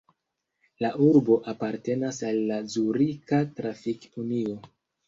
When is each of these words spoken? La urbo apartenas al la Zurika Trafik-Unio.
La 0.85 0.89
urbo 1.09 1.35
apartenas 1.53 2.23
al 2.31 2.43
la 2.53 2.59
Zurika 2.79 3.45
Trafik-Unio. 3.61 4.63